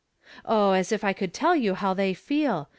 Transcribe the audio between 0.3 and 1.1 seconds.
"Oh, as if